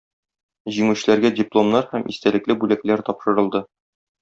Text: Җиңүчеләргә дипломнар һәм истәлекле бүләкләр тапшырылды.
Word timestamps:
Җиңүчеләргә 0.77 1.31
дипломнар 1.41 1.85
һәм 1.93 2.07
истәлекле 2.15 2.57
бүләкләр 2.65 3.07
тапшырылды. 3.13 3.65